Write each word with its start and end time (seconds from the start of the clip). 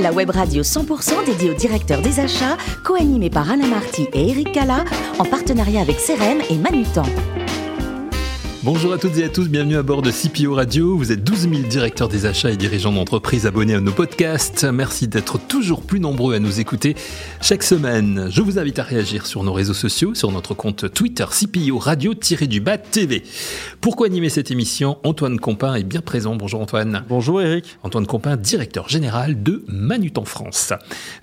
La 0.00 0.12
web 0.12 0.30
radio 0.30 0.62
100% 0.62 1.24
dédiée 1.24 1.50
au 1.50 1.54
directeur 1.54 2.02
des 2.02 2.20
achats, 2.20 2.58
co-animée 2.84 3.30
par 3.30 3.50
Alain 3.50 3.66
Marty 3.66 4.06
et 4.12 4.28
Eric 4.30 4.52
Cala, 4.52 4.84
en 5.18 5.24
partenariat 5.24 5.80
avec 5.80 5.96
CRM 5.96 6.42
et 6.50 6.56
Manutan. 6.58 7.04
Bonjour 8.64 8.92
à 8.92 8.98
toutes 8.98 9.18
et 9.18 9.24
à 9.24 9.28
tous, 9.28 9.48
bienvenue 9.48 9.76
à 9.76 9.82
bord 9.82 10.02
de 10.02 10.12
CPO 10.12 10.54
Radio. 10.54 10.96
Vous 10.96 11.10
êtes 11.10 11.24
12 11.24 11.48
000 11.50 11.62
directeurs 11.68 12.08
des 12.08 12.26
achats 12.26 12.52
et 12.52 12.56
dirigeants 12.56 12.92
d'entreprises 12.92 13.44
abonnés 13.44 13.74
à 13.74 13.80
nos 13.80 13.90
podcasts. 13.90 14.62
Merci 14.62 15.08
d'être 15.08 15.40
toujours 15.48 15.82
plus 15.82 15.98
nombreux 15.98 16.36
à 16.36 16.38
nous 16.38 16.60
écouter 16.60 16.94
chaque 17.40 17.64
semaine. 17.64 18.28
Je 18.30 18.40
vous 18.40 18.60
invite 18.60 18.78
à 18.78 18.84
réagir 18.84 19.26
sur 19.26 19.42
nos 19.42 19.52
réseaux 19.52 19.74
sociaux, 19.74 20.14
sur 20.14 20.30
notre 20.30 20.54
compte 20.54 20.94
Twitter 20.94 21.24
CPO 21.28 21.76
Radio-du-bas 21.76 22.78
TV. 22.78 23.24
Pourquoi 23.80 24.06
animer 24.06 24.28
cette 24.28 24.52
émission? 24.52 24.96
Antoine 25.02 25.40
Compin 25.40 25.74
est 25.74 25.82
bien 25.82 26.00
présent. 26.00 26.36
Bonjour 26.36 26.60
Antoine. 26.60 27.02
Bonjour 27.08 27.42
Eric. 27.42 27.64
Antoine 27.82 28.06
Compin, 28.06 28.36
directeur 28.36 28.88
général 28.88 29.42
de 29.42 29.64
Manutan 29.66 30.24
France. 30.24 30.72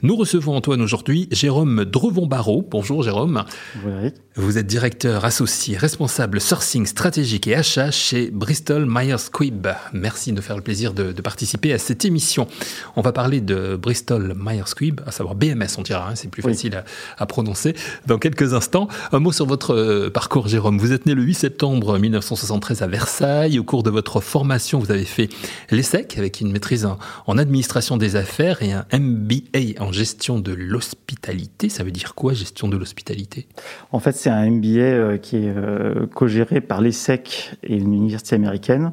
Nous 0.01 0.17
recevons 0.17 0.57
Antoine 0.57 0.81
aujourd'hui, 0.81 1.29
Jérôme 1.31 1.85
Drevon-Barreau. 1.85 2.67
Bonjour 2.69 3.01
Jérôme. 3.01 3.45
Bonjour 3.75 3.97
Eric. 3.97 4.15
Vous 4.35 4.57
êtes 4.57 4.67
directeur 4.67 5.23
associé, 5.25 5.75
responsable 5.77 6.39
sourcing 6.39 6.85
stratégique 6.85 7.28
et 7.35 7.55
achat 7.55 7.91
chez 7.91 8.31
Bristol 8.31 8.85
Myers 8.87 9.19
Squibb. 9.19 9.67
Merci 9.93 10.31
de 10.31 10.41
faire 10.41 10.55
le 10.55 10.63
plaisir 10.63 10.93
de, 10.93 11.11
participer 11.21 11.73
à 11.73 11.77
cette 11.77 12.03
émission. 12.03 12.47
On 12.95 13.01
va 13.01 13.11
parler 13.11 13.39
de 13.39 13.75
Bristol 13.75 14.33
Myers 14.35 14.65
Squibb, 14.65 15.01
à 15.05 15.11
savoir 15.11 15.35
BMS, 15.35 15.67
on 15.77 15.83
dira, 15.83 16.09
hein, 16.09 16.15
c'est 16.15 16.29
plus 16.29 16.41
facile 16.41 16.83
à, 17.17 17.25
prononcer, 17.27 17.75
dans 18.07 18.17
quelques 18.17 18.53
instants. 18.53 18.87
Un 19.11 19.19
mot 19.19 19.31
sur 19.31 19.45
votre 19.45 19.75
euh, 19.75 20.09
parcours, 20.09 20.47
Jérôme. 20.47 20.79
Vous 20.79 20.91
êtes 20.91 21.05
né 21.05 21.13
le 21.13 21.21
8 21.21 21.33
septembre 21.35 21.99
1973 21.99 22.81
à 22.81 22.87
Versailles. 22.87 23.59
Au 23.59 23.63
cours 23.63 23.83
de 23.83 23.91
votre 23.91 24.21
formation, 24.21 24.79
vous 24.79 24.91
avez 24.91 25.05
fait 25.05 25.29
l'ESSEC 25.69 26.17
avec 26.17 26.41
une 26.41 26.51
maîtrise 26.51 26.85
en, 26.85 26.97
en 27.27 27.37
administration 27.37 27.97
des 27.97 28.15
affaires 28.15 28.63
et 28.63 28.71
un 28.73 28.85
MBA 28.91 29.79
en 29.79 29.91
gestion 29.91 30.39
de 30.39 30.53
l'hospitalité. 30.53 31.69
Ça 31.69 31.83
veut 31.83 31.91
dire 31.91 32.15
quoi, 32.15 32.33
gestion 32.33 32.67
de 32.67 32.77
l'hospitalité? 32.77 33.47
En 33.91 33.99
fait, 33.99 34.13
c'est 34.13 34.29
un 34.29 34.49
MBA 34.49 34.79
euh, 34.79 35.17
qui 35.17 35.37
est 35.37 35.53
euh, 35.55 36.05
co-géré 36.13 36.61
par 36.61 36.81
l'ESSEC 36.81 37.18
et 37.63 37.77
une 37.77 37.93
université 37.93 38.35
américaine, 38.35 38.91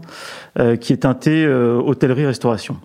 euh, 0.59 0.77
qui 0.77 0.93
est 0.93 0.99
teinté 0.99 1.47
hôtellerie-restauration. 1.47 2.77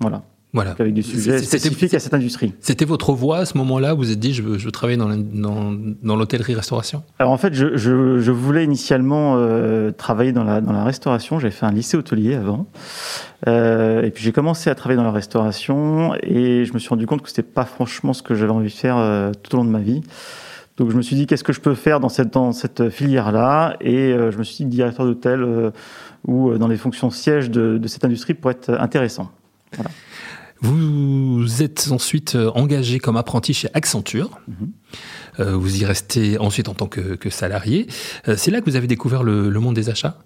Voilà. 0.00 0.22
Voilà. 0.52 0.76
Avec 0.78 0.94
des 0.94 1.02
sujets 1.02 1.38
spécifiques 1.38 1.94
à 1.94 1.98
cette 1.98 2.14
industrie. 2.14 2.52
C'était 2.60 2.84
votre 2.84 3.12
voie 3.12 3.38
à 3.38 3.44
ce 3.44 3.58
moment-là 3.58 3.92
Vous 3.92 4.02
vous 4.02 4.12
êtes 4.12 4.20
dit, 4.20 4.32
je 4.32 4.40
veux, 4.40 4.56
je 4.56 4.66
veux 4.66 4.70
travailler 4.70 4.96
dans, 4.96 5.08
dans, 5.10 6.16
l'hôtellerie-restauration? 6.16 7.02
Alors 7.18 7.32
en 7.32 7.38
fait, 7.38 7.54
je, 7.54 7.76
je, 7.76 8.30
voulais 8.30 8.62
initialement 8.62 9.36
travailler 9.98 10.30
dans 10.30 10.44
la, 10.44 10.60
dans 10.60 10.72
la 10.72 10.84
restauration. 10.84 11.40
J'avais 11.40 11.50
fait 11.52 11.66
un 11.66 11.72
lycée 11.72 11.96
hôtelier 11.96 12.36
avant. 12.36 12.66
et 13.48 14.12
puis 14.14 14.22
j'ai 14.22 14.30
commencé 14.30 14.70
à 14.70 14.76
travailler 14.76 14.96
dans 14.96 15.02
la 15.02 15.10
restauration 15.10 16.14
et 16.22 16.64
je 16.64 16.72
me 16.72 16.78
suis 16.78 16.88
rendu 16.88 17.06
compte 17.06 17.22
que 17.22 17.28
c'était 17.28 17.42
pas 17.42 17.64
franchement 17.64 18.12
ce 18.12 18.22
que 18.22 18.36
j'avais 18.36 18.52
envie 18.52 18.68
de 18.68 18.72
faire 18.72 19.32
tout 19.42 19.56
au 19.56 19.58
long 19.58 19.64
de 19.64 19.70
ma 19.70 19.80
vie. 19.80 20.02
Donc 20.76 20.90
je 20.90 20.96
me 20.96 21.02
suis 21.02 21.14
dit 21.14 21.26
qu'est-ce 21.26 21.44
que 21.44 21.52
je 21.52 21.60
peux 21.60 21.74
faire 21.74 22.00
dans 22.00 22.08
cette, 22.08 22.32
dans 22.32 22.52
cette 22.52 22.90
filière-là? 22.90 23.76
Et 23.80 24.12
euh, 24.12 24.30
je 24.32 24.38
me 24.38 24.42
suis 24.42 24.64
dit 24.64 24.76
directeur 24.76 25.06
d'hôtel 25.06 25.42
euh, 25.42 25.70
ou 26.26 26.50
euh, 26.50 26.58
dans 26.58 26.66
les 26.66 26.76
fonctions 26.76 27.10
sièges 27.10 27.50
de, 27.50 27.78
de, 27.78 27.88
cette 27.88 28.04
industrie 28.04 28.34
pour 28.34 28.50
être 28.50 28.70
intéressant. 28.70 29.30
Voilà. 29.76 29.90
Vous 30.60 31.62
êtes 31.62 31.88
ensuite 31.90 32.38
engagé 32.54 32.98
comme 32.98 33.16
apprenti 33.16 33.52
chez 33.52 33.68
Accenture. 33.74 34.40
Mm-hmm. 34.48 35.50
vous 35.50 35.82
y 35.82 35.84
restez 35.84 36.38
ensuite 36.38 36.68
en 36.70 36.74
tant 36.74 36.86
que, 36.86 37.16
que 37.16 37.28
salarié. 37.28 37.86
C'est 38.36 38.50
là 38.50 38.60
que 38.60 38.70
vous 38.70 38.76
avez 38.76 38.86
découvert 38.86 39.24
le, 39.24 39.50
le 39.50 39.60
monde 39.60 39.74
des 39.74 39.90
achats? 39.90 40.16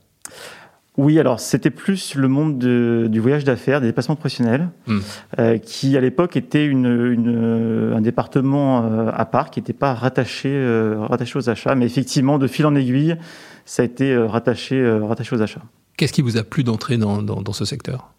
Oui, 0.98 1.20
alors 1.20 1.38
c'était 1.38 1.70
plus 1.70 2.16
le 2.16 2.26
monde 2.26 2.58
du 2.58 3.20
voyage 3.20 3.44
d'affaires, 3.44 3.80
des 3.80 3.86
déplacements 3.86 4.16
professionnels, 4.16 4.68
hmm. 4.88 4.98
euh, 5.38 5.58
qui 5.58 5.96
à 5.96 6.00
l'époque 6.00 6.36
était 6.36 6.66
une, 6.66 7.94
un 7.96 8.00
département 8.00 8.82
euh, 8.82 9.10
à 9.14 9.24
part, 9.24 9.50
qui 9.50 9.60
n'était 9.60 9.72
pas 9.72 9.94
rattaché, 9.94 10.50
euh, 10.52 10.96
rattaché 10.98 11.38
aux 11.38 11.48
achats, 11.48 11.76
mais 11.76 11.86
effectivement, 11.86 12.36
de 12.38 12.48
fil 12.48 12.66
en 12.66 12.74
aiguille, 12.74 13.16
ça 13.64 13.82
a 13.82 13.84
été 13.84 14.16
rattaché, 14.16 14.98
rattaché 14.98 15.36
aux 15.36 15.40
achats. 15.40 15.62
Qu'est-ce 15.96 16.12
qui 16.12 16.22
vous 16.22 16.36
a 16.36 16.42
plu 16.42 16.64
d'entrer 16.64 16.96
dans, 16.96 17.22
dans, 17.22 17.52
ce 17.52 17.64
secteur? 17.64 18.10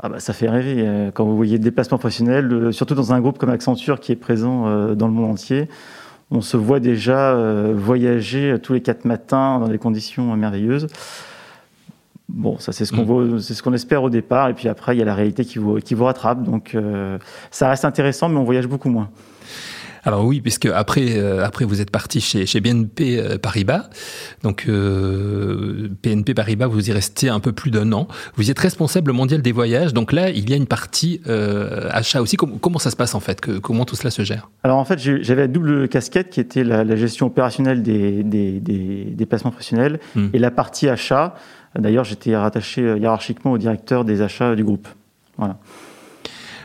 Ah 0.00 0.08
bah, 0.08 0.18
ça 0.18 0.32
fait 0.32 0.48
rêver 0.48 1.10
quand 1.14 1.24
vous 1.24 1.36
voyez 1.36 1.60
déplacement 1.60 1.98
professionnel, 1.98 2.72
surtout 2.72 2.96
dans 2.96 3.12
un 3.12 3.20
groupe 3.20 3.38
comme 3.38 3.50
Accenture 3.50 4.00
qui 4.00 4.10
est 4.10 4.16
présent 4.16 4.94
dans 4.94 5.06
le 5.06 5.12
monde 5.12 5.30
entier. 5.30 5.68
On 6.32 6.40
se 6.40 6.56
voit 6.56 6.80
déjà 6.80 7.36
voyager 7.72 8.56
tous 8.60 8.72
les 8.72 8.80
quatre 8.80 9.04
matins 9.04 9.60
dans 9.60 9.68
des 9.68 9.78
conditions 9.78 10.34
merveilleuses. 10.36 10.88
Bon, 12.32 12.58
ça 12.58 12.72
c'est 12.72 12.84
ce 12.84 12.92
qu'on 12.92 13.04
mm. 13.04 13.40
c'est 13.40 13.54
ce 13.54 13.62
qu'on 13.62 13.72
espère 13.72 14.02
au 14.02 14.10
départ, 14.10 14.48
et 14.48 14.54
puis 14.54 14.68
après 14.68 14.94
il 14.94 14.98
y 14.98 15.02
a 15.02 15.04
la 15.04 15.14
réalité 15.14 15.44
qui 15.44 15.58
vous 15.58 15.78
qui 15.78 15.94
vous 15.94 16.04
rattrape. 16.04 16.42
Donc 16.42 16.74
euh, 16.74 17.18
ça 17.50 17.68
reste 17.68 17.84
intéressant, 17.84 18.28
mais 18.28 18.38
on 18.38 18.44
voyage 18.44 18.66
beaucoup 18.66 18.88
moins. 18.88 19.10
Alors 20.02 20.24
oui, 20.24 20.40
puisque 20.40 20.64
après, 20.64 21.18
euh, 21.18 21.44
après 21.44 21.66
vous 21.66 21.82
êtes 21.82 21.90
parti 21.90 22.22
chez, 22.22 22.46
chez 22.46 22.60
BNP 22.60 23.18
euh, 23.18 23.36
Paribas. 23.36 23.90
Donc 24.42 24.66
BNP 24.66 26.32
Paribas, 26.32 26.68
vous 26.68 26.88
y 26.88 26.92
restez 26.92 27.28
un 27.28 27.38
peu 27.38 27.52
plus 27.52 27.70
d'un 27.70 27.92
an. 27.92 28.08
Vous 28.36 28.48
y 28.48 28.50
êtes 28.50 28.58
responsable 28.58 29.12
mondial 29.12 29.42
des 29.42 29.52
voyages. 29.52 29.92
Donc 29.92 30.12
là, 30.12 30.30
il 30.30 30.48
y 30.48 30.54
a 30.54 30.56
une 30.56 30.66
partie 30.66 31.20
achat 31.90 32.22
aussi. 32.22 32.36
Comment, 32.36 32.56
comment, 32.56 32.78
ça 32.78 32.90
se 32.90 32.96
passe 32.96 33.14
en 33.14 33.20
fait? 33.20 33.42
Que, 33.42 33.58
Comment 33.58 33.84
tout 33.84 33.94
cela 33.96 34.10
se 34.10 34.22
gère? 34.22 34.48
Alors 34.62 34.78
en 34.78 34.86
fait, 34.86 34.98
j'avais 34.98 35.42
la 35.42 35.48
double 35.48 35.86
casquette 35.88 36.30
qui 36.30 36.40
était 36.40 36.64
la, 36.64 36.96
gestion 36.96 37.26
opérationnelle 37.26 37.82
des, 37.82 38.22
des, 38.22 38.58
des, 38.58 39.26
placements 39.26 39.50
professionnels 39.50 40.00
mm. 40.14 40.28
et 40.32 40.38
la 40.38 40.50
partie 40.50 40.88
achat. 40.88 41.34
D'ailleurs, 41.78 42.04
j'étais 42.04 42.36
rattaché 42.36 42.82
euh, 42.82 42.98
hiérarchiquement 42.98 43.52
au 43.52 43.58
directeur 43.58 44.04
des 44.04 44.22
achats 44.22 44.56
du 44.56 44.64
groupe. 44.64 44.88
Voilà. 45.36 45.58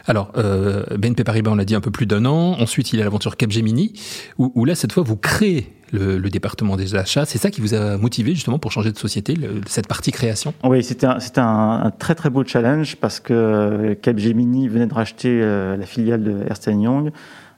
Alors, 0.07 0.31
euh, 0.37 0.83
BNP 0.97 1.23
Paribas, 1.23 1.51
on 1.51 1.55
l'a 1.55 1.65
dit 1.65 1.75
un 1.75 1.81
peu 1.81 1.91
plus 1.91 2.05
d'un 2.05 2.25
an. 2.25 2.59
Ensuite, 2.59 2.93
il 2.93 2.99
y 2.99 3.01
a 3.01 3.05
l'aventure 3.05 3.37
Capgemini, 3.37 3.93
où, 4.37 4.65
là, 4.65 4.75
cette 4.75 4.91
fois, 4.91 5.01
vous 5.01 5.15
créez 5.15 5.73
le, 5.91 6.19
département 6.29 6.75
des 6.75 6.95
achats. 6.95 7.25
C'est 7.25 7.37
ça 7.37 7.49
qui 7.49 7.61
vous 7.61 7.73
a 7.73 7.97
motivé 7.97 8.35
justement 8.35 8.59
pour 8.59 8.71
changer 8.71 8.91
de 8.91 8.97
société, 8.97 9.35
cette 9.65 9.87
partie 9.87 10.11
création? 10.11 10.53
Oui, 10.63 10.83
c'était 10.83 11.07
un, 11.07 11.17
un, 11.37 11.91
très 11.91 12.13
très 12.13 12.29
beau 12.29 12.43
challenge 12.43 12.97
parce 12.97 13.19
que 13.19 13.33
euh, 13.33 13.95
Capgemini 13.95 14.67
venait 14.67 14.87
de 14.87 14.93
racheter 14.93 15.39
la 15.39 15.85
filiale 15.85 16.23
de 16.23 16.43
Ernst 16.47 16.67
Young 16.67 17.11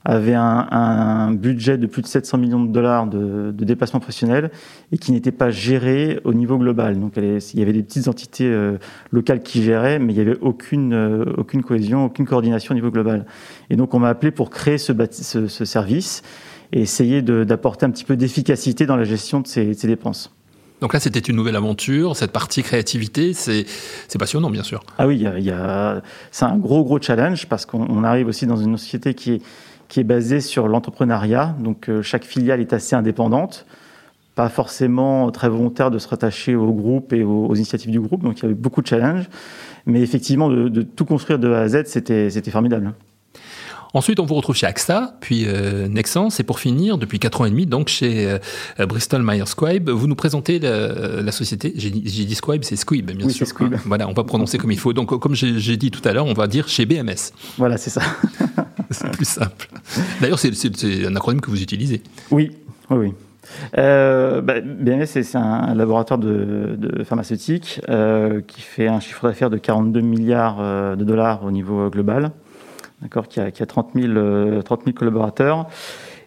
avait 0.07 0.35
un, 0.35 1.33
budget 1.33 1.77
de 1.77 1.85
plus 1.85 2.01
de 2.01 2.07
700 2.07 2.37
millions 2.37 2.63
de 2.63 2.71
dollars 2.71 3.07
de, 3.07 3.51
de 3.51 3.65
déplacements 3.65 3.99
professionnels 3.99 4.51
et 4.93 4.97
qui 4.97 5.11
n'était 5.11 5.33
pas 5.33 5.51
géré 5.51 6.21
au 6.23 6.33
niveau 6.33 6.57
global. 6.57 6.97
Donc 6.97 7.13
il 7.17 7.59
y 7.59 7.61
avait 7.61 7.73
des 7.73 7.83
petites 7.83 8.07
entités 8.07 8.45
euh, 8.45 8.77
locales 9.11 9.41
qui 9.41 9.61
géraient, 9.61 9.99
mais 9.99 10.13
il 10.13 10.15
n'y 10.15 10.21
avait 10.21 10.39
aucune, 10.39 10.93
euh, 10.93 11.25
aucune 11.37 11.61
cohésion, 11.61 12.05
aucune 12.05 12.25
coordination 12.25 12.71
au 12.71 12.75
niveau 12.75 12.89
global. 12.89 13.25
Et 13.69 13.75
donc 13.75 13.93
on 13.93 13.99
m'a 13.99 14.07
appelé 14.07 14.31
pour 14.31 14.49
créer 14.49 14.77
ce, 14.77 14.93
ce, 15.47 15.65
service 15.65 16.23
et 16.71 16.81
essayer 16.81 17.21
d'apporter 17.21 17.85
un 17.85 17.91
petit 17.91 18.05
peu 18.05 18.15
d'efficacité 18.15 18.85
dans 18.85 18.95
la 18.95 19.03
gestion 19.03 19.41
de 19.41 19.47
ces, 19.47 19.73
ces 19.73 19.87
dépenses. 19.87 20.33
Donc 20.79 20.93
là, 20.93 20.99
c'était 20.99 21.19
une 21.19 21.35
nouvelle 21.35 21.55
aventure, 21.55 22.15
cette 22.15 22.31
partie 22.31 22.61
créativité, 22.61 23.33
c'est 23.33 23.65
passionnant, 24.19 24.51
bien 24.51 24.61
sûr. 24.61 24.83
Ah 24.99 25.07
oui, 25.07 25.15
il 25.15 25.43
y 25.43 25.51
a, 25.51 26.03
c'est 26.31 26.45
un 26.45 26.55
gros, 26.55 26.83
gros 26.83 27.01
challenge 27.01 27.47
parce 27.47 27.65
qu'on 27.65 28.03
arrive 28.03 28.27
aussi 28.27 28.45
dans 28.45 28.57
une 28.57 28.77
société 28.77 29.15
qui 29.15 29.33
est, 29.33 29.41
qui 29.87 29.99
est 29.99 30.03
basé 30.03 30.41
sur 30.41 30.67
l'entrepreneuriat. 30.67 31.55
Donc 31.59 31.89
euh, 31.89 32.01
chaque 32.01 32.25
filiale 32.25 32.61
est 32.61 32.73
assez 32.73 32.95
indépendante, 32.95 33.65
pas 34.35 34.49
forcément 34.49 35.31
très 35.31 35.49
volontaire 35.49 35.91
de 35.91 35.99
se 35.99 36.07
rattacher 36.07 36.55
au 36.55 36.71
groupe 36.71 37.13
et 37.13 37.23
aux, 37.23 37.53
initiatives 37.55 37.91
du 37.91 37.99
groupe. 37.99 38.23
Donc 38.23 38.39
il 38.39 38.43
y 38.43 38.45
avait 38.45 38.53
beaucoup 38.53 38.81
de 38.81 38.87
challenges. 38.87 39.29
Mais 39.85 40.01
effectivement, 40.01 40.49
de, 40.49 40.81
tout 40.81 41.05
construire 41.05 41.39
de 41.39 41.49
A 41.51 41.61
à 41.61 41.67
Z, 41.69 41.85
c'était 41.85 42.51
formidable. 42.51 42.93
Ensuite, 43.93 44.19
on 44.19 44.25
vous 44.25 44.35
retrouve 44.35 44.55
chez 44.55 44.67
AXA, 44.67 45.15
puis 45.21 45.45
euh, 45.47 45.87
Nexens, 45.87 46.39
et 46.39 46.43
pour 46.43 46.59
finir, 46.59 46.97
depuis 46.97 47.19
4 47.19 47.41
ans 47.41 47.45
et 47.45 47.49
demi, 47.49 47.65
donc 47.65 47.87
chez 47.87 48.29
euh, 48.29 48.85
Bristol 48.85 49.23
Myers 49.23 49.45
Squibb, 49.45 49.89
vous 49.89 50.07
nous 50.07 50.15
présentez 50.15 50.59
la, 50.59 51.31
société. 51.31 51.73
J'ai 51.75 51.89
dit 51.89 52.35
Squibb, 52.35 52.63
c'est 52.63 52.75
Squibb, 52.75 53.11
bien 53.11 53.25
oui, 53.25 53.33
sûr. 53.33 53.47
Squibb. 53.47 53.75
Voilà, 53.85 54.09
on 54.09 54.13
va 54.13 54.25
prononcer 54.25 54.57
comme 54.57 54.71
il 54.71 54.77
faut. 54.77 54.91
Donc, 54.91 55.17
comme 55.17 55.35
j'ai 55.35 55.77
dit 55.77 55.89
tout 55.89 56.07
à 56.07 56.11
l'heure, 56.11 56.25
on 56.25 56.33
va 56.33 56.47
dire 56.47 56.67
chez 56.67 56.85
BMS. 56.85 57.31
Voilà, 57.57 57.77
c'est 57.77 57.89
ça. 57.89 58.01
c'est 58.91 59.11
plus 59.11 59.25
simple. 59.25 59.69
D'ailleurs, 60.21 60.39
c'est 60.39 61.05
un 61.05 61.15
acronyme 61.15 61.41
que 61.41 61.49
vous 61.49 61.61
utilisez. 61.61 62.01
Oui, 62.31 62.51
oui, 62.89 62.97
oui. 62.97 63.13
Euh, 63.77 64.41
bah, 64.41 64.59
BMS, 64.59 65.05
c'est 65.05 65.35
un 65.35 65.73
laboratoire 65.73 66.19
de, 66.19 67.03
pharmaceutique 67.05 67.81
euh, 67.87 68.41
qui 68.41 68.61
fait 68.61 68.87
un 68.87 68.99
chiffre 68.99 69.27
d'affaires 69.27 69.49
de 69.49 69.57
42 69.57 70.01
milliards 70.01 70.57
euh, 70.59 70.95
de 70.95 71.03
dollars 71.05 71.43
au 71.45 71.51
niveau 71.51 71.89
global, 71.89 72.31
qui 73.29 73.39
a, 73.39 73.51
qui 73.51 73.63
a 73.63 73.65
30, 73.65 73.91
000, 73.95 74.61
30 74.63 74.83
000 74.83 74.95
collaborateurs. 74.95 75.67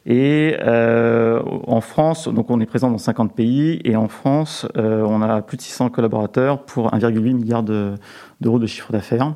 Et 0.07 0.57
euh, 0.61 1.43
en 1.67 1.81
France, 1.81 2.29
donc 2.29 2.51
on 2.51 2.61
est 2.61 2.67
présent 2.67 2.91
dans 2.91 2.99
50 2.99 3.35
pays, 3.35 3.81
et 3.85 3.97
en 3.97 4.09
France, 4.09 4.67
euh, 4.77 5.05
on 5.07 5.21
a 5.21 5.43
plus 5.43 5.57
de 5.57 5.63
600 5.63 5.91
collaborateurs 5.91 6.65
pour 6.65 6.93
1,8 6.93 7.35
milliard 7.35 7.63
d'euros 7.63 8.59
de, 8.59 8.63
de 8.63 8.67
chiffre 8.67 8.93
d'affaires. 8.93 9.35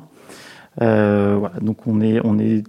Euh, 0.81 1.35
voilà, 1.39 1.55
donc 1.61 1.85
on 1.87 2.01
est, 2.01 2.19
on 2.23 2.39
est 2.39 2.63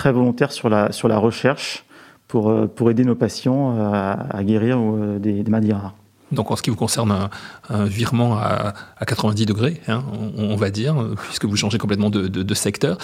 très 0.00 0.12
volontaire 0.12 0.50
sur 0.50 0.70
la, 0.70 0.92
sur 0.92 1.08
la 1.08 1.18
recherche 1.18 1.84
pour, 2.26 2.48
euh, 2.48 2.66
pour 2.66 2.90
aider 2.90 3.04
nos 3.04 3.14
patients 3.14 3.76
euh, 3.76 4.14
à, 4.30 4.42
guérir 4.44 4.78
euh, 4.78 5.18
des, 5.18 5.42
des 5.42 5.50
maladies 5.50 5.74
rares. 5.74 5.94
Donc 6.32 6.50
en 6.50 6.56
ce 6.56 6.62
qui 6.62 6.70
vous 6.70 6.76
concerne, 6.76 7.28
un, 7.68 7.84
virement 7.84 8.38
à, 8.38 8.72
90 9.04 9.44
degrés, 9.44 9.78
hein, 9.88 10.02
on, 10.38 10.56
va 10.56 10.70
dire, 10.70 10.94
puisque 11.24 11.44
vous 11.44 11.56
changez 11.56 11.76
complètement 11.76 12.08
de, 12.08 12.54
secteur. 12.54 12.96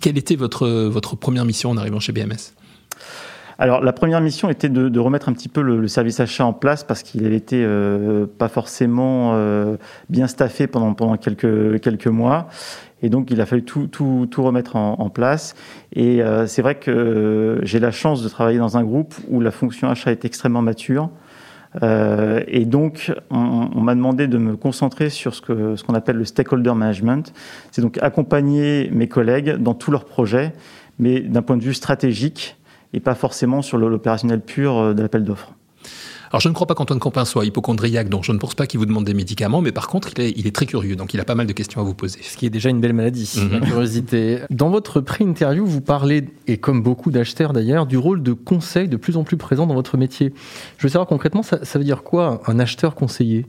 Quelle 0.00 0.18
était 0.18 0.34
votre, 0.34 0.66
votre 0.88 1.14
première 1.14 1.44
mission 1.44 1.70
en 1.70 1.76
arrivant 1.76 2.00
chez 2.00 2.12
BMS 2.12 2.54
alors 3.58 3.82
la 3.82 3.92
première 3.92 4.20
mission 4.20 4.50
était 4.50 4.68
de, 4.68 4.98
remettre 4.98 5.28
un 5.28 5.32
petit 5.32 5.48
peu 5.48 5.62
le, 5.62 5.86
service 5.88 6.20
achat 6.20 6.44
en 6.44 6.52
place 6.52 6.84
parce 6.84 7.02
qu'il 7.02 7.24
avait 7.24 7.36
été 7.36 7.62
euh, 7.64 8.26
pas 8.26 8.48
forcément 8.48 9.32
euh, 9.34 9.76
bien 10.08 10.26
staffé 10.26 10.66
pendant, 10.66 10.94
pendant 10.94 11.16
quelques, 11.16 11.80
quelques 11.80 12.06
mois. 12.06 12.48
Et 13.04 13.10
donc, 13.10 13.30
il 13.30 13.38
a 13.42 13.46
fallu 13.46 13.64
tout, 13.64 13.86
tout, 13.86 14.26
tout 14.30 14.42
remettre 14.42 14.76
en, 14.76 15.10
place. 15.10 15.54
Et 15.92 16.22
euh, 16.22 16.46
c'est 16.46 16.62
vrai 16.62 16.76
que 16.76 17.60
j'ai 17.62 17.78
la 17.78 17.90
chance 17.90 18.22
de 18.22 18.28
travailler 18.30 18.58
dans 18.58 18.78
un 18.78 18.82
groupe 18.82 19.14
où 19.28 19.42
la 19.42 19.50
fonction 19.50 19.90
achat 19.90 20.10
est 20.10 20.24
extrêmement 20.24 20.62
mature. 20.62 21.10
Euh, 21.82 22.42
et 22.46 22.64
donc, 22.64 23.12
on, 23.30 23.80
m'a 23.80 23.94
demandé 23.94 24.26
de 24.26 24.38
me 24.38 24.56
concentrer 24.56 25.10
sur 25.10 25.34
ce 25.34 25.76
ce 25.76 25.84
qu'on 25.84 25.92
appelle 25.92 26.16
le 26.16 26.24
stakeholder 26.24 26.72
management. 26.72 27.34
C'est 27.72 27.82
donc 27.82 27.98
accompagner 28.00 28.88
mes 28.90 29.06
collègues 29.06 29.56
dans 29.56 29.74
tous 29.74 29.90
leurs 29.90 30.06
projets, 30.06 30.54
mais 30.98 31.20
d'un 31.20 31.42
point 31.42 31.58
de 31.58 31.62
vue 31.62 31.74
stratégique 31.74 32.56
et 32.94 33.00
pas 33.00 33.14
forcément 33.14 33.60
sur 33.60 33.76
l'opérationnel 33.76 34.40
pur 34.40 34.78
euh, 34.78 34.94
de 34.94 35.02
l'appel 35.02 35.24
d'offres. 35.24 35.52
Alors 36.30 36.40
je 36.40 36.48
ne 36.48 36.54
crois 36.54 36.66
pas 36.66 36.74
qu'Antoine 36.74 36.98
Campin 36.98 37.24
soit 37.24 37.44
hypochondriaque, 37.44 38.08
donc 38.08 38.24
je 38.24 38.32
ne 38.32 38.38
pense 38.38 38.56
pas 38.56 38.66
qu'il 38.66 38.80
vous 38.80 38.86
demande 38.86 39.04
des 39.04 39.14
médicaments, 39.14 39.60
mais 39.60 39.70
par 39.70 39.86
contre, 39.86 40.18
il 40.18 40.48
est, 40.48 40.54
très 40.54 40.66
curieux, 40.66 40.96
donc 40.96 41.14
il 41.14 41.20
a 41.20 41.24
pas 41.24 41.36
mal 41.36 41.46
de 41.46 41.52
questions 41.52 41.80
à 41.80 41.84
vous 41.84 41.94
poser. 41.94 42.18
Ce 42.22 42.36
qui 42.36 42.44
est 42.44 42.50
déjà 42.50 42.70
une 42.70 42.80
belle 42.80 42.92
maladie, 42.92 43.30
la 43.52 43.60
mhm. 43.60 43.66
curiosité. 43.66 44.40
Dans 44.50 44.68
votre 44.68 45.00
pré-interview, 45.00 45.64
vous 45.64 45.80
parlez, 45.80 46.24
et 46.48 46.56
comme 46.56 46.82
beaucoup 46.82 47.12
d'acheteurs 47.12 47.52
d'ailleurs, 47.52 47.86
du 47.86 47.96
rôle 47.96 48.20
de 48.20 48.32
conseil 48.32 48.88
de 48.88 48.96
plus 48.96 49.16
en 49.16 49.22
plus 49.22 49.36
présent 49.36 49.68
dans 49.68 49.74
votre 49.74 49.96
métier. 49.96 50.34
Je 50.78 50.82
veux 50.82 50.88
savoir 50.88 51.06
concrètement, 51.06 51.44
ça, 51.44 51.58
veut 51.74 51.84
dire 51.84 52.02
quoi 52.02 52.42
un 52.48 52.58
acheteur 52.58 52.96
conseiller? 52.96 53.46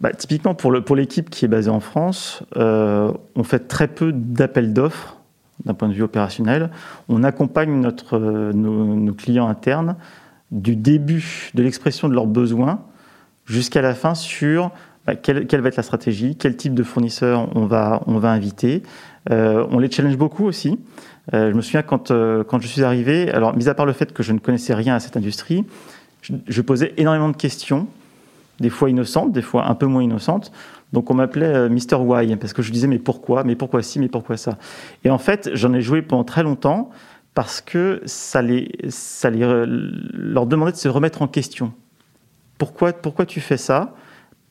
Bah, 0.00 0.14
typiquement, 0.14 0.54
pour 0.54 0.72
l'équipe 0.72 1.26
pour 1.26 1.36
qui 1.36 1.44
est 1.44 1.48
basée 1.48 1.70
en 1.70 1.80
France, 1.80 2.42
euh, 2.56 3.12
on 3.36 3.44
fait 3.44 3.68
très 3.68 3.88
peu 3.88 4.10
d'appels 4.10 4.72
d'offres 4.72 5.13
d'un 5.64 5.74
point 5.74 5.88
de 5.88 5.94
vue 5.94 6.02
opérationnel. 6.02 6.70
On 7.08 7.22
accompagne 7.22 7.80
notre, 7.80 8.18
euh, 8.18 8.52
nos, 8.52 9.12
clients 9.14 9.48
internes 9.48 9.96
du 10.50 10.76
début 10.76 11.50
de 11.54 11.62
l'expression 11.62 12.08
de 12.08 12.14
leurs 12.14 12.26
besoins 12.26 12.80
jusqu'à 13.46 13.82
la 13.82 13.94
fin 13.94 14.14
sur 14.14 14.70
bah, 15.06 15.14
quelle, 15.14 15.46
va 15.60 15.68
être 15.68 15.76
la 15.76 15.82
stratégie, 15.82 16.36
quel 16.36 16.56
type 16.56 16.74
de 16.74 16.82
fournisseur 16.82 17.48
on 17.56 17.66
va, 17.66 18.02
on 18.06 18.18
va 18.18 18.30
inviter. 18.30 18.82
Euh, 19.30 19.66
on 19.70 19.78
les 19.78 19.90
challenge 19.90 20.16
beaucoup 20.16 20.44
aussi. 20.44 20.78
Euh, 21.32 21.50
je 21.50 21.56
me 21.56 21.62
souviens 21.62 21.82
quand, 21.82 22.10
quand 22.10 22.60
je 22.60 22.66
suis 22.66 22.82
arrivé, 22.82 23.30
alors 23.30 23.56
mis 23.56 23.68
à 23.68 23.74
part 23.74 23.86
le 23.86 23.92
fait 23.92 24.12
que 24.12 24.22
je 24.22 24.32
ne 24.32 24.38
connaissais 24.38 24.74
rien 24.74 24.94
à 24.94 25.00
cette 25.00 25.16
industrie, 25.16 25.64
je, 26.48 26.62
posais 26.62 26.94
énormément 26.96 27.28
de 27.28 27.36
questions, 27.36 27.86
des 28.60 28.70
fois 28.70 28.90
innocentes, 28.90 29.32
des 29.32 29.42
fois 29.42 29.68
un 29.68 29.74
peu 29.74 29.86
moins 29.86 30.02
innocentes. 30.02 30.52
Donc 30.92 31.10
on 31.10 31.14
m'appelait 31.14 31.68
Mr. 31.68 31.96
Why, 31.96 32.36
parce 32.36 32.52
que 32.52 32.62
je 32.62 32.70
disais 32.70 32.86
mais 32.86 32.98
pourquoi, 32.98 33.44
mais 33.44 33.56
pourquoi 33.56 33.82
ci, 33.82 33.98
mais 33.98 34.08
pourquoi 34.08 34.36
ça? 34.36 34.58
Et 35.04 35.10
en 35.10 35.18
fait, 35.18 35.50
j'en 35.54 35.72
ai 35.72 35.80
joué 35.80 36.02
pendant 36.02 36.24
très 36.24 36.42
longtemps 36.42 36.90
parce 37.34 37.60
que 37.60 38.00
ça, 38.06 38.42
les, 38.42 38.70
ça 38.88 39.28
les, 39.28 39.40
leur 39.66 40.46
demandait 40.46 40.72
de 40.72 40.76
se 40.76 40.88
remettre 40.88 41.20
en 41.20 41.26
question. 41.26 41.72
Pourquoi, 42.58 42.92
pourquoi 42.92 43.26
tu 43.26 43.40
fais 43.40 43.56
ça? 43.56 43.94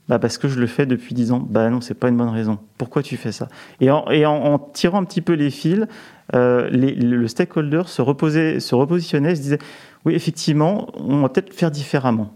Bah 0.10 0.20
Parce 0.20 0.38
que 0.38 0.50
je 0.50 0.60
le 0.60 0.68
fais 0.68 0.86
depuis 0.86 1.16
dix 1.16 1.32
ans. 1.32 1.40
Bah 1.40 1.70
non, 1.70 1.80
c'est 1.80 1.94
pas 1.94 2.10
une 2.10 2.18
bonne 2.18 2.30
raison. 2.30 2.60
Pourquoi 2.78 3.02
tu 3.02 3.16
fais 3.16 3.32
ça? 3.32 3.48
Et, 3.80 3.90
en, 3.90 4.60
tirant 4.74 5.00
un 5.00 5.06
petit 5.06 5.22
peu 5.22 5.34
les 5.34 5.50
fils, 5.50 5.88
euh, 6.36 6.70
le 6.70 7.28
stakeholder 7.28 7.84
se, 7.86 8.02
reposait, 8.02 8.60
se 8.60 8.76
repositionnait, 8.76 9.36
se 9.36 9.42
disait 9.42 9.60
oui, 10.06 10.14
effectivement, 10.16 10.90
on 10.96 11.22
va 11.22 11.30
peut-être 11.30 11.54
faire 11.54 11.72
différemment. 11.72 12.34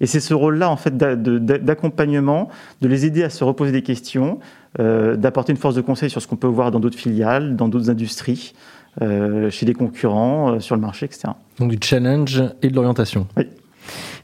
Et 0.00 0.06
c'est 0.06 0.20
ce 0.20 0.34
rôle-là, 0.34 0.70
en 0.70 0.76
fait, 0.76 0.96
d'accompagnement, 0.96 2.48
de 2.80 2.88
les 2.88 3.06
aider 3.06 3.22
à 3.22 3.30
se 3.30 3.44
reposer 3.44 3.72
des 3.72 3.82
questions, 3.82 4.38
euh, 4.80 5.16
d'apporter 5.16 5.52
une 5.52 5.58
force 5.58 5.74
de 5.74 5.80
conseil 5.80 6.10
sur 6.10 6.20
ce 6.20 6.26
qu'on 6.26 6.36
peut 6.36 6.46
voir 6.46 6.70
dans 6.70 6.80
d'autres 6.80 6.98
filiales, 6.98 7.56
dans 7.56 7.68
d'autres 7.68 7.90
industries, 7.90 8.54
euh, 9.02 9.50
chez 9.50 9.66
des 9.66 9.74
concurrents, 9.74 10.52
euh, 10.52 10.60
sur 10.60 10.76
le 10.76 10.80
marché, 10.80 11.06
etc. 11.06 11.32
Donc 11.58 11.72
du 11.72 11.78
challenge 11.82 12.44
et 12.62 12.68
de 12.68 12.76
l'orientation. 12.76 13.26
Oui. 13.36 13.48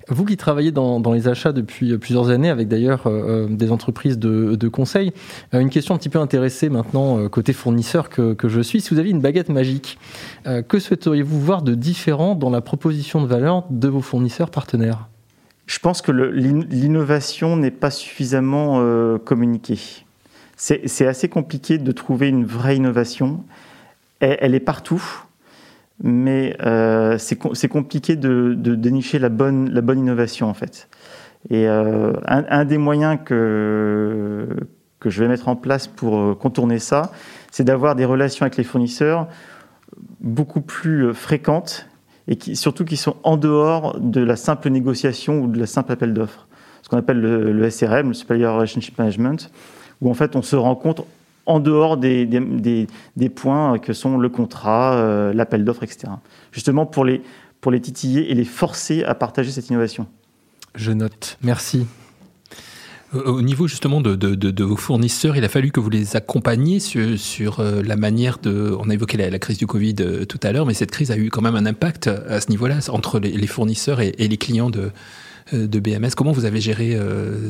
Vous 0.07 0.25
qui 0.25 0.37
travaillez 0.37 0.71
dans, 0.71 1.01
les 1.13 1.27
achats 1.27 1.53
depuis 1.53 1.97
plusieurs 1.99 2.31
années, 2.31 2.51
avec 2.51 2.69
d'ailleurs 2.69 3.07
euh, 3.07 3.49
des 3.49 3.73
entreprises 3.73 4.19
de, 4.19 4.69
conseil, 4.69 5.13
une 5.53 5.71
question 5.71 5.95
un 5.95 5.99
petit 5.99 6.09
peu 6.09 6.19
intéressée 6.19 6.69
maintenant 6.69 7.29
côté 7.29 7.53
fournisseur 7.53 8.09
que, 8.09 8.37
je 8.45 8.61
suis. 8.61 8.81
Si 8.81 8.93
vous 8.93 8.99
aviez 8.99 9.13
une 9.13 9.21
baguette 9.21 9.51
magique, 9.51 9.99
que 10.45 10.79
souhaiteriez-vous 10.81 11.41
voir 11.41 11.63
de 11.63 11.75
différent 11.75 12.35
dans 12.35 12.51
la 12.51 12.61
proposition 12.61 13.23
de 13.23 13.27
valeur 13.27 13.65
de 13.71 13.87
vos 13.87 14.01
fournisseurs 14.01 14.51
partenaires? 14.51 15.09
Je 15.71 15.79
pense 15.79 16.03
que 16.03 16.11
l'innovation 16.11 17.57
n'est 17.57 17.71
pas 17.71 17.93
suffisamment 17.93 18.85
communiquée. 19.21 20.05
C'est 20.57 21.07
assez 21.07 21.29
compliqué 21.29 21.79
de 21.79 21.93
trouver 21.93 22.29
une 22.29 22.45
vraie 22.45 22.75
innovation 22.75 23.45
elle, 24.21 24.55
est 24.55 24.61
partout, 24.61 25.03
mais 26.03 26.57
euh, 26.63 27.19
c'est 27.19 27.69
compliqué 27.69 28.17
de, 28.17 28.55
dénicher 28.55 29.19
la 29.19 29.29
bonne, 29.29 29.71
innovation 29.97 30.49
en 30.49 30.55
fait. 30.55 30.89
Et 31.49 31.67
euh, 31.69 32.13
un, 32.27 32.65
des 32.65 32.79
moyens 32.79 33.19
que, 33.25 34.47
que 34.99 35.09
je 35.09 35.23
vais 35.23 35.29
mettre 35.29 35.49
en 35.49 35.57
place 35.57 35.87
pour 35.87 36.19
euh, 36.19 36.35
contourner 36.35 36.79
ça, 36.79 37.13
c'est 37.51 37.65
d'avoir 37.65 37.95
des 37.95 38.05
relations 38.05 38.43
avec 38.43 38.57
les 38.57 38.65
fournisseurs 38.65 39.27
beaucoup 40.21 40.61
plus 40.61 41.15
fréquentes 41.15 41.87
et 42.31 42.55
surtout 42.55 42.85
qui 42.85 42.97
sont 42.97 43.17
en 43.25 43.37
dehors 43.37 43.99
de 44.01 44.21
la 44.21 44.37
simple 44.37 44.71
négociation 44.71 45.41
ou 45.41 45.49
de 45.49 45.59
la 45.59 45.67
simple 45.67 45.93
appel 45.93 46.15
d'offres. 46.15 46.47
Ce 46.83 46.89
qu'on 46.89 46.97
appelle 46.97 47.21
le, 47.21 47.53
le, 47.53 47.71
SRM, 47.71 48.09
le 48.09 48.15
Supplier 48.15 48.47
Relationship 48.47 48.99
Management, 48.99 49.51
où 50.01 50.09
en 50.09 50.15
fait 50.15 50.37
on 50.37 50.43
se 50.43 50.57
rencontre 50.57 51.05
en 51.47 51.59
dehors 51.59 51.97
des, 51.97 52.27
des, 52.27 53.29
points 53.29 53.79
que 53.79 53.93
sont 53.93 54.19
le 54.19 54.29
contrat, 54.29 54.95
euh, 54.95 55.33
l'appel 55.33 55.65
d'offres, 55.65 55.83
etc. 55.83 56.13
Justement 56.53 56.87
pour 56.87 57.05
les, 57.05 57.23
pour 57.61 57.73
les 57.73 57.81
titiller 57.81 58.31
et 58.31 58.35
les 58.35 58.45
forcer 58.45 59.03
à 59.05 59.15
partager 59.15 59.51
cette 59.51 59.69
innovation. 59.69 60.07
Je 60.77 60.93
note. 60.93 61.39
Merci. 61.43 61.87
Au 63.13 63.43
niveau 63.43 63.67
justement 63.67 64.01
de, 64.01 64.15
de, 64.15 64.65
vos 64.65 64.77
fournisseurs, 64.77 65.37
il 65.37 65.45
a 65.45 65.49
fallu 65.49 65.73
que 65.73 65.81
vous 65.81 65.91
les 65.91 66.15
accompagniez 66.15 66.79
sur, 66.79 67.19
sur 67.19 67.59
euh, 67.59 67.83
la 67.83 67.97
manière 67.97 68.39
de... 68.39 68.77
On 68.79 68.89
a 68.89 68.95
évoqué 68.95 69.17
la, 69.17 69.39
crise 69.41 69.59
du 69.59 69.67
Covid 69.67 69.97
euh, 70.01 70.25
tout 70.25 70.39
à 70.45 70.53
l'heure, 70.53 70.65
mais 70.65 70.75
cette 70.75 70.93
crise 70.93 71.11
a 71.11 71.17
eu 71.17 71.29
quand 71.29 71.43
même 71.43 71.57
un 71.57 71.67
impact 71.67 72.07
à 72.07 72.41
ce 72.41 72.51
niveau-là 72.51 72.79
entre 72.91 73.19
les, 73.19 73.47
fournisseurs 73.49 74.01
et, 74.01 74.13
les 74.13 74.37
clients 74.37 74.71
de, 74.71 74.93
de 75.53 75.81
BMS. 75.81 76.11
Comment 76.17 76.31
vous 76.31 76.45
avez 76.45 76.61
géré 76.61 76.97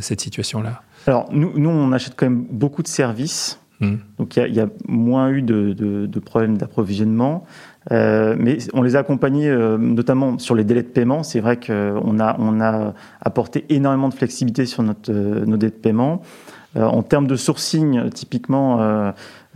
cette 0.00 0.22
situation-là? 0.22 0.82
Alors 1.06 1.28
nous, 1.30 1.52
nous, 1.58 1.68
on 1.68 1.92
achète 1.92 2.14
quand 2.16 2.26
même 2.26 2.46
beaucoup 2.50 2.82
de 2.82 2.88
services 2.88 3.60
Hmm. 3.80 3.96
Donc 4.18 4.36
il 4.36 4.54
y, 4.54 4.60
a 4.60 4.68
moins 4.86 5.30
eu 5.30 5.40
de, 5.40 6.18
problèmes 6.20 6.58
d'approvisionnement. 6.58 7.44
Euh, 7.92 8.36
mais 8.38 8.58
on 8.74 8.82
les 8.82 8.94
a 8.94 8.98
accompagnés 8.98 9.48
euh, 9.48 9.78
notamment 9.78 10.38
sur 10.38 10.54
les 10.54 10.64
délais 10.64 10.82
de 10.82 10.88
paiement. 10.88 11.22
C'est 11.22 11.40
vrai 11.40 11.58
qu'on 11.58 12.20
a, 12.20 12.36
on 12.38 12.60
a 12.60 12.92
apporté 13.22 13.64
énormément 13.70 14.10
de 14.10 14.14
flexibilité 14.14 14.66
sur 14.66 14.82
notre, 14.82 15.10
euh, 15.10 15.46
nos 15.46 15.56
délais 15.56 15.72
de 15.72 15.76
paiement. 15.76 16.20
en 16.76 17.02
termes 17.02 17.26
de 17.26 17.36
sourcing, 17.36 18.10
typiquement, 18.10 18.76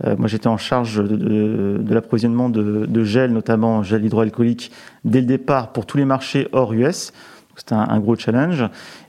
moi 0.03 0.27
j'étais 0.27 0.47
en 0.47 0.57
charge 0.57 1.01
de, 1.01 1.93
l'approvisionnement 1.93 2.49
de, 2.49 3.03
gel, 3.05 3.31
notamment 3.31 3.83
gel 3.83 4.03
hydroalcoolique, 4.03 4.71
dès 5.05 5.21
le 5.21 5.27
départ 5.27 5.71
pour 5.71 5.85
tous 5.85 5.97
les 5.97 6.03
marchés 6.03 6.49
hors 6.51 6.73
US. 6.73 7.13
C'était 7.55 7.75
un, 7.75 7.99
gros 8.01 8.17
challenge. 8.17 8.65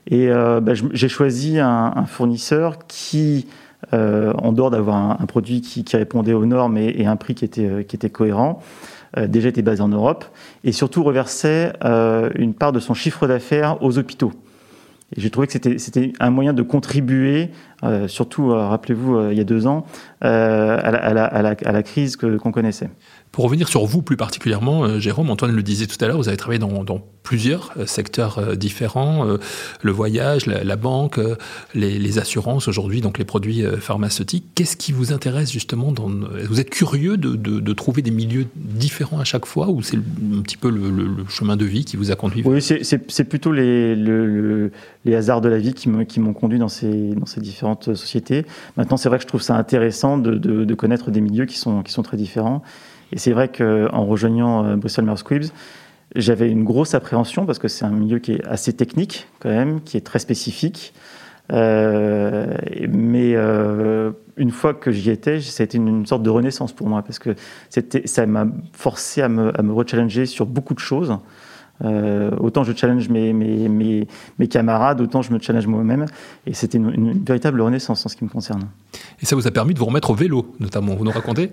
Et 0.09 0.29
bah, 0.29 0.71
j'ai 0.93 1.09
choisi 1.09 1.59
un, 1.59 1.91
un, 1.97 2.05
fournisseur 2.05 2.77
qui 2.87 3.45
euh, 3.93 4.33
en 4.33 4.53
dehors 4.53 4.71
d'avoir 4.71 5.21
un, 5.21 5.25
produit 5.27 5.61
qui, 5.61 5.85
répondait 5.95 6.33
aux 6.33 6.45
normes 6.45 6.77
et, 6.77 7.05
un 7.05 7.15
prix 7.15 7.35
qui 7.35 7.45
était, 7.45 7.65
euh, 7.65 8.09
cohérent, 8.11 8.59
euh, 9.17 9.27
déjà 9.27 9.49
était 9.49 9.61
basé 9.61 9.81
en 9.81 9.87
Europe, 9.87 10.25
et 10.63 10.71
surtout 10.71 11.03
reversait 11.03 11.73
une 12.35 12.53
part 12.53 12.71
de 12.71 12.79
son 12.79 12.93
chiffre 12.93 13.27
d'affaires 13.27 13.81
aux 13.83 13.97
hôpitaux. 13.97 14.33
J'ai 15.15 15.29
trouvé 15.29 15.47
que 15.47 15.53
c'était 15.77 16.11
un 16.19 16.29
moyen 16.31 16.53
de 16.53 16.63
contribuer, 16.63 17.51
surtout, 18.07 18.49
rappelez-vous, 18.49 19.29
il 19.29 19.37
y 19.37 19.41
a 19.41 19.45
deux 19.45 19.65
ans, 19.65 19.85
à 20.19 20.91
la, 20.91 21.25
à, 21.25 21.41
la, 21.71 21.83
crise 21.83 22.17
qu'on 22.17 22.51
connaissait. 22.51 22.89
Pour 23.37 23.45
revenir 23.45 23.67
sur 23.67 23.85
vous 23.85 24.01
plus 24.01 24.17
particulièrement, 24.17 24.83
euh, 24.83 24.99
Jérôme, 24.99 25.29
Antoine 25.29 25.51
le 25.51 25.61
disait 25.61 25.85
tout 25.85 26.03
à 26.03 26.07
l'heure, 26.07 26.17
vous 26.17 26.27
avez 26.27 26.37
travaillé 26.37 26.57
dans, 26.57 26.99
plusieurs 27.21 27.71
euh, 27.77 27.85
secteurs 27.85 28.39
euh, 28.39 28.55
différents, 28.55 29.27
le 29.83 29.91
voyage, 29.91 30.47
la, 30.47 30.75
banque, 30.75 31.19
les, 31.75 32.17
assurances 32.17 32.67
aujourd'hui, 32.67 32.99
donc 32.99 33.19
les 33.19 33.25
produits 33.25 33.63
pharmaceutiques. 33.79 34.45
Qu'est-ce 34.55 34.75
qui 34.75 34.91
vous 34.91 35.13
intéresse 35.13 35.51
justement 35.51 35.93
Vous 36.49 36.59
êtes 36.59 36.71
curieux 36.71 37.15
de, 37.15 37.73
trouver 37.73 38.01
des 38.01 38.09
milieux 38.09 38.47
différents 38.55 39.19
à 39.19 39.23
chaque 39.23 39.45
fois 39.45 39.69
ou 39.69 39.83
c'est 39.83 39.97
un 39.97 40.41
petit 40.41 40.57
peu 40.57 40.71
le, 40.71 41.23
chemin 41.29 41.57
de 41.57 41.65
vie 41.65 41.85
qui 41.85 41.95
vous 41.95 42.09
a 42.09 42.15
conduit? 42.15 42.41
Oui, 42.43 42.59
c'est 42.59 43.23
plutôt 43.25 43.51
les, 43.51 44.71
hasards 45.13 45.41
de 45.41 45.49
la 45.49 45.59
vie 45.59 45.75
qui 45.75 45.89
m'ont 45.89 46.33
conduit 46.33 46.57
dans 46.57 46.69
ces, 46.69 47.13
différentes 47.37 47.93
sociétés. 47.93 48.47
Maintenant, 48.77 48.97
c'est 48.97 49.09
vrai 49.09 49.19
que 49.19 49.23
je 49.23 49.27
trouve 49.27 49.43
ça 49.43 49.55
intéressant 49.57 50.17
de, 50.17 50.73
connaître 50.73 51.11
des 51.11 51.21
milieux 51.21 51.45
qui 51.45 51.59
sont 51.59 51.83
très 51.83 52.17
différents. 52.17 52.63
Et 53.11 53.19
c'est 53.19 53.31
vrai 53.31 53.49
qu'en 53.49 54.05
rejoignant 54.05 54.65
euh, 54.65 54.75
Bristol 54.75 55.05
Myers 55.05 55.17
Squibb, 55.17 55.43
j'avais 56.15 56.49
une 56.49 56.63
grosse 56.63 56.93
appréhension 56.93 57.45
parce 57.45 57.59
que 57.59 57.67
c'est 57.67 57.85
un 57.85 57.91
milieu 57.91 58.19
qui 58.19 58.33
est 58.33 58.45
assez 58.45 58.73
technique 58.73 59.27
quand 59.39 59.49
même, 59.49 59.81
qui 59.81 59.97
est 59.97 60.01
très 60.01 60.19
spécifique. 60.19 60.93
Euh, 61.53 62.57
mais 62.89 63.33
euh, 63.35 64.11
une 64.35 64.51
fois 64.51 64.73
que 64.73 64.91
j'y 64.91 65.09
étais, 65.09 65.39
c'était 65.39 65.77
une, 65.77 65.87
une, 65.87 66.05
sorte 66.05 66.23
de 66.23 66.29
renaissance 66.29 66.73
pour 66.73 66.87
moi 66.87 67.03
parce 67.03 67.19
que 67.19 67.35
ça 68.05 68.25
m'a 68.25 68.47
forcé 68.73 69.21
à 69.21 69.29
me, 69.29 69.57
à 69.57 69.63
me 69.63 69.71
rechallenger 69.71 70.25
sur 70.25 70.45
beaucoup 70.45 70.73
de 70.73 70.79
choses. 70.79 71.17
Euh, 71.83 72.31
autant 72.39 72.63
je 72.63 72.73
challenge 72.73 73.07
mes, 73.09 73.33
mes, 73.33 73.69
mes, 73.69 74.07
mes, 74.39 74.47
camarades, 74.47 74.99
autant 74.99 75.21
je 75.21 75.31
me 75.31 75.39
challenge 75.39 75.67
moi-même. 75.67 76.05
Et 76.45 76.53
c'était 76.53 76.77
une, 76.77 76.91
une, 76.91 77.23
véritable 77.23 77.61
renaissance 77.61 78.05
en 78.05 78.09
ce 78.09 78.15
qui 78.15 78.23
me 78.23 78.29
concerne. 78.29 78.63
Et 79.21 79.25
ça 79.25 79.35
vous 79.35 79.47
a 79.47 79.51
permis 79.51 79.73
de 79.73 79.79
vous 79.79 79.85
remettre 79.85 80.09
au 80.09 80.15
vélo, 80.15 80.53
notamment. 80.59 80.95
Vous 80.95 81.05
nous 81.05 81.11
racontez 81.11 81.51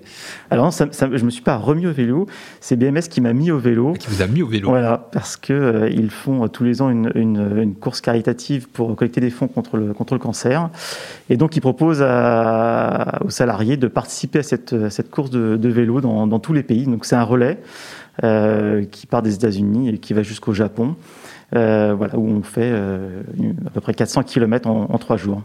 Alors, 0.49 0.73
ça, 0.73 0.87
ça, 0.91 1.07
je 1.11 1.19
ne 1.19 1.25
me 1.25 1.29
suis 1.29 1.43
pas 1.43 1.57
remis 1.57 1.85
au 1.85 1.91
vélo. 1.91 2.25
C'est 2.59 2.75
BMS 2.75 3.07
qui 3.09 3.21
m'a 3.21 3.33
mis 3.33 3.51
au 3.51 3.59
vélo. 3.59 3.93
Qui 3.93 4.07
vous 4.07 4.21
a 4.21 4.27
mis 4.27 4.41
au 4.41 4.47
vélo 4.47 4.69
Voilà, 4.69 5.09
parce 5.11 5.37
qu'ils 5.37 5.55
euh, 5.55 5.89
ils 5.89 6.09
font 6.09 6.43
euh, 6.43 6.47
tous 6.47 6.63
les 6.63 6.81
ans 6.81 6.89
une, 6.89 7.11
une, 7.15 7.57
une, 7.57 7.75
course 7.75 8.01
caritative 8.01 8.67
pour 8.69 8.95
collecter 8.95 9.21
des 9.21 9.29
fonds 9.29 9.47
contre 9.47 9.77
le, 9.77 9.93
contre 9.93 10.13
le 10.15 10.19
cancer. 10.19 10.69
Et 11.29 11.37
donc, 11.37 11.55
ils 11.55 11.61
proposent 11.61 12.03
à, 12.03 13.19
aux 13.23 13.29
salariés 13.29 13.77
de 13.77 13.87
participer 13.87 14.39
à 14.39 14.43
cette, 14.43 14.89
cette 14.89 15.11
course 15.11 15.29
de, 15.29 15.55
de 15.57 15.69
vélo 15.69 16.01
dans, 16.01 16.25
dans 16.25 16.39
tous 16.39 16.53
les 16.53 16.63
pays. 16.63 16.85
Donc, 16.85 17.05
c'est 17.05 17.15
un 17.15 17.23
relais. 17.23 17.59
Euh, 18.23 18.85
qui 18.85 19.07
part 19.07 19.21
des 19.21 19.35
États-Unis 19.35 19.89
et 19.89 19.97
qui 19.97 20.13
va 20.13 20.23
jusqu'au 20.23 20.53
Japon, 20.53 20.95
euh, 21.53 21.93
voilà, 21.93 22.17
où 22.17 22.25
on 22.25 22.43
fait 22.43 22.71
euh, 22.71 23.23
à 23.65 23.69
peu 23.69 23.81
près 23.81 23.93
400 23.93 24.23
km 24.23 24.69
en, 24.69 24.85
en 24.89 24.97
trois 24.97 25.17
jours. 25.17 25.41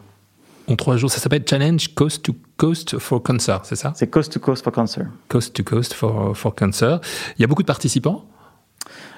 En 0.69 0.77
trois 0.77 0.97
jours, 0.97 1.11
ça 1.11 1.19
s'appelle 1.19 1.43
Challenge 1.45 1.95
Coast 1.95 2.23
to 2.23 2.33
Coast 2.57 2.97
for 2.99 3.21
Cancer, 3.25 3.61
c'est 3.65 3.75
ça? 3.75 3.93
C'est 3.97 4.07
Coast 4.07 4.33
to 4.33 4.39
Coast 4.39 4.63
for 4.63 4.73
Cancer. 4.73 5.07
Coast 5.27 5.53
to 5.57 5.65
Coast 5.65 5.95
for, 5.95 6.37
for 6.37 6.55
Cancer. 6.55 7.01
Il 7.37 7.43
y 7.43 7.45
a 7.45 7.49
beaucoup 7.49 7.63
de 7.63 7.67
participants? 7.67 8.25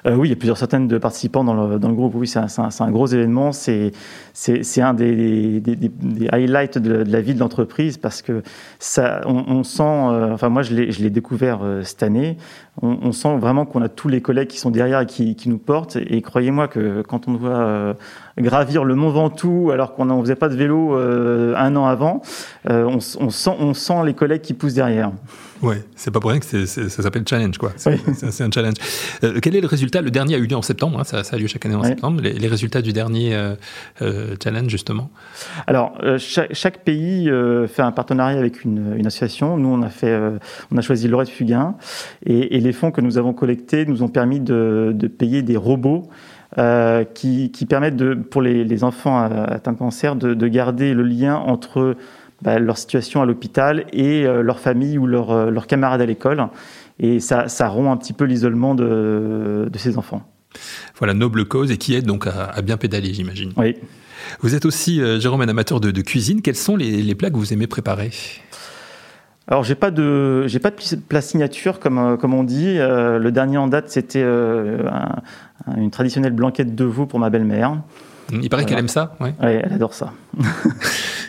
Euh, 0.05 0.17
oui, 0.17 0.29
il 0.29 0.31
y 0.31 0.35
a 0.35 0.37
plusieurs 0.37 0.59
centaines 0.59 0.89
de 0.89 0.99
participants 0.99 1.45
dans 1.45 1.55
le, 1.55 1.79
dans 1.79 1.89
le 1.89 1.95
groupe. 1.95 2.15
Oui, 2.17 2.27
c'est 2.27 2.41
un, 2.41 2.47
un, 2.59 2.69
un, 2.77 2.91
gros 2.91 3.07
événement. 3.07 3.53
C'est 3.53 3.93
un 4.79 4.95
des, 4.95 5.61
des, 5.61 5.77
des, 5.77 6.29
highlights 6.33 6.79
de, 6.79 7.05
la 7.09 7.21
vie 7.21 7.35
de 7.35 7.39
l'entreprise 7.39 7.99
parce 7.99 8.21
que 8.21 8.43
ça, 8.81 9.21
on, 9.27 9.45
on 9.47 9.63
sent. 9.63 9.83
Euh, 9.83 10.33
enfin, 10.33 10.49
moi, 10.49 10.63
je 10.63 10.75
l'ai 10.75 11.11
découvert 11.11 11.61
euh, 11.63 11.83
cette 11.85 12.03
année. 12.03 12.37
On, 12.83 12.99
on 13.03 13.13
sent 13.13 13.37
vraiment 13.39 13.65
qu'on 13.65 13.81
a 13.83 13.89
tous 13.89 14.09
les 14.09 14.21
collègues 14.21 14.49
qui 14.49 14.59
sont 14.59 14.71
derrière 14.71 15.01
et 15.01 15.07
qui, 15.07 15.37
qui 15.37 15.49
nous 15.49 15.59
portent. 15.59 15.97
Et 15.97 16.21
croyez-moi 16.21 16.67
que 16.67 17.03
quand 17.03 17.29
on 17.29 17.39
euh, 17.45 17.95
gravir 18.39 18.83
le 18.85 18.97
Mont 18.97 19.11
Ventoux 19.11 19.71
alors 19.71 19.95
qu'on 19.95 20.07
ne 20.07 20.21
faisait 20.21 20.35
pas 20.35 20.49
de 20.49 20.57
vélo 20.57 20.95
un 20.95 21.77
an 21.77 21.87
avant, 21.87 22.23
on, 22.69 22.99
on, 23.21 23.31
sent, 23.31 23.51
on 23.59 23.75
sent 23.75 24.05
les 24.05 24.15
collègues 24.15 24.43
qui 24.43 24.55
poussent 24.55 24.75
derrière. 24.75 25.13
Ouais, 25.63 25.85
c'est 25.95 26.11
pas 26.11 26.19
pour 26.19 26.31
rien 26.31 26.41
que 26.41 26.47
c 26.47 26.63
est, 26.63 26.67
c 26.67 26.83
est, 26.83 26.89
ça 26.89 27.03
s'appelle 27.03 27.23
challenge, 27.29 27.57
quoi. 27.57 27.73
C'est 27.77 27.91
oui. 27.91 28.01
un 28.41 28.51
challenge. 28.51 28.75
Euh, 29.23 29.39
quel 29.41 29.55
est 29.55 29.61
le 29.61 29.69
résultat? 29.69 30.03
Le 30.03 30.11
dernier 30.11 30.35
a 30.35 30.39
eu 30.39 30.47
lieu 30.47 30.57
en 30.57 30.63
septembre, 30.63 30.99
hein, 30.99 31.05
ça, 31.05 31.23
ça, 31.23 31.37
a 31.37 31.39
lieu 31.39 31.47
chaque 31.47 31.65
année 31.67 31.77
en 31.77 31.85
septembre. 31.85 32.21
Les, 32.21 32.33
les, 32.33 32.49
résultats 32.49 32.83
du 32.83 32.93
dernier 32.93 33.35
euh, 33.35 33.55
euh, 34.03 34.35
challenge, 34.43 34.71
justement? 34.71 35.11
Alors, 35.69 35.97
euh, 36.03 36.19
chaque, 36.19 36.53
chaque, 36.53 36.85
pays 36.85 37.31
euh, 37.31 37.69
fait 37.69 37.83
un 37.83 37.93
partenariat 37.93 38.39
avec 38.39 38.65
une, 38.65 38.97
une, 38.99 39.07
association. 39.07 39.57
Nous, 39.57 39.69
on 39.69 39.83
a, 39.83 39.91
fait, 39.91 40.19
on 40.73 40.77
a 40.77 40.81
choisi 40.81 41.07
Lorette 41.07 41.29
Fugain. 41.29 41.77
Et, 42.27 42.57
et, 42.57 42.61
les 42.61 42.73
fonds 42.73 42.91
que 42.91 43.01
nous 43.01 43.17
avons 43.17 43.33
collectés 43.33 43.87
nous 43.87 44.03
ont 44.03 44.09
permis 44.09 44.41
de, 44.41 44.93
de 44.95 45.07
payer 45.07 45.43
des 45.43 45.57
robots. 45.57 46.09
Euh, 46.59 47.05
qui, 47.05 47.51
qui, 47.51 47.65
permettent 47.65 47.97
de, 47.97 48.13
pour 48.13 48.43
les, 48.43 48.63
les 48.63 48.85
enfants 48.85 49.23
atteints 49.23 49.73
de 49.73 49.79
cancer 49.79 50.17
de, 50.17 50.35
de, 50.35 50.49
garder 50.49 50.93
le 50.93 51.03
lien 51.03 51.37
entre 51.37 51.97
bah, 52.43 52.59
leur 52.59 52.77
situation 52.79 53.23
à 53.23 53.27
l'hôpital 53.27 53.87
et 53.93 54.27
euh, 54.27 54.43
leur 54.43 54.61
famille 54.61 54.99
ou 54.99 55.07
leurs 55.07 55.31
euh, 55.31 55.51
leur 55.51 55.67
camarades 55.67 56.01
à 56.01 56.07
l'école. 56.07 56.49
Et 56.99 57.21
ça, 57.21 57.49
ça, 57.49 57.69
rompt 57.69 57.91
un 57.91 57.97
petit 57.97 58.13
peu 58.13 58.25
l'isolement 58.25 58.75
de, 58.75 59.69
de, 59.73 59.79
ces 59.79 59.99
enfants. 59.99 60.23
Voilà, 60.99 61.15
noble 61.15 61.47
cause 61.47 61.71
et 61.71 61.79
qui 61.79 61.95
aide 61.95 62.05
donc 62.05 62.27
à, 62.27 62.45
à 62.45 62.63
bien 62.63 62.77
pédaler, 62.77 63.15
j'imagine. 63.15 63.53
Oui. 63.57 63.77
Vous 64.41 64.55
êtes 64.55 64.65
aussi, 64.67 65.01
euh, 65.01 65.19
Jérôme, 65.19 65.41
un 65.41 65.49
amateur 65.49 65.81
de, 65.81 65.91
de, 65.91 66.01
cuisine. 66.03 66.43
Quels 66.43 66.57
sont 66.57 66.77
les, 66.77 67.03
les 67.03 67.15
plats 67.15 67.31
que 67.31 67.37
vous 67.37 67.53
aimez 67.53 67.67
préparer? 67.67 68.11
Alors 69.49 69.65
j'ai 69.65 69.75
pas 69.75 69.91
de 69.91 70.47
j'ai 70.47 70.61
pas 70.61 70.71
de 70.71 70.77
plat 71.09 71.21
signature 71.21 71.81
comme 71.81 72.17
comme 72.17 72.33
on 72.33 72.45
dit. 72.45 72.79
Euh, 72.79 73.19
le 73.19 73.33
dernier 73.33 73.59
en 73.59 73.67
date 73.67 73.89
c'était 73.89 74.23
euh, 74.23 74.89
un, 75.67 75.77
une 75.77 75.91
traditionnelle 75.91 76.33
blanquette 76.33 76.77
de 76.77 76.85
veau 76.85 77.07
pour 77.07 77.19
ma 77.19 77.29
belle-mère. 77.29 77.83
Il 78.31 78.49
paraît 78.49 78.63
voilà. 78.63 78.65
qu'elle 78.65 78.79
aime 78.79 78.89
ça. 78.89 79.17
Oui, 79.21 79.31
ouais, 79.43 79.61
elle 79.65 79.73
adore 79.73 79.95
ça. 79.95 80.13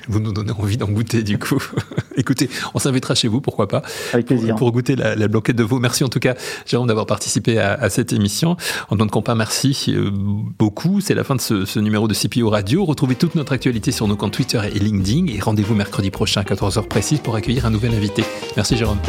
vous 0.07 0.19
nous 0.19 0.31
donnez 0.31 0.51
envie 0.51 0.77
d'en 0.77 0.87
goûter 0.87 1.23
du 1.23 1.37
coup. 1.37 1.61
Écoutez, 2.17 2.49
on 2.73 2.79
s'invitera 2.79 3.15
chez 3.15 3.27
vous, 3.27 3.41
pourquoi 3.41 3.67
pas, 3.67 3.81
Avec 4.13 4.27
plaisir. 4.27 4.49
Pour, 4.49 4.59
pour 4.59 4.71
goûter 4.71 4.95
la, 4.95 5.15
la, 5.15 5.27
blanquette 5.27 5.55
de 5.55 5.63
veau. 5.63 5.79
Merci 5.79 6.03
en 6.03 6.09
tout 6.09 6.19
cas, 6.19 6.35
Jérôme, 6.65 6.87
d'avoir 6.87 7.05
participé 7.05 7.57
à, 7.57 7.73
à, 7.73 7.89
cette 7.89 8.13
émission. 8.13 8.57
En 8.89 8.97
tant 8.97 9.07
compas, 9.07 9.35
merci 9.35 9.75
euh, 9.89 10.09
beaucoup. 10.11 11.01
C'est 11.01 11.15
la 11.15 11.23
fin 11.23 11.35
de 11.35 11.41
ce, 11.41 11.65
ce, 11.65 11.79
numéro 11.79 12.07
de 12.07 12.13
CPO 12.13 12.49
Radio. 12.49 12.85
Retrouvez 12.85 13.15
toute 13.15 13.35
notre 13.35 13.53
actualité 13.53 13.91
sur 13.91 14.07
nos 14.07 14.15
comptes 14.15 14.33
Twitter 14.33 14.61
et 14.73 14.79
LinkedIn 14.79 15.27
et 15.27 15.39
rendez-vous 15.39 15.75
mercredi 15.75 16.11
prochain 16.11 16.41
à 16.41 16.43
14h 16.43 16.87
précise 16.87 17.19
pour 17.19 17.35
accueillir 17.35 17.65
un 17.65 17.69
nouvel 17.69 17.93
invité. 17.93 18.23
Merci 18.55 18.77
Jérôme. 18.77 18.99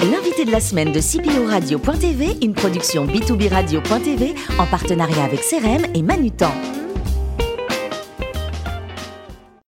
L'invité 0.00 0.44
de 0.44 0.52
la 0.52 0.60
semaine 0.60 0.92
de 0.92 1.00
CPO 1.00 1.46
Radio.tv, 1.46 2.36
une 2.42 2.54
production 2.54 3.06
B2B 3.06 3.48
Radio.tv 3.48 4.34
en 4.58 4.66
partenariat 4.66 5.24
avec 5.24 5.40
CRM 5.40 5.84
et 5.94 6.02
Manutan. 6.02 6.52